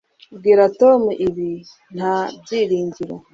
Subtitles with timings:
[0.37, 1.49] Bwira Tom ibi
[1.95, 3.15] nta byiringiro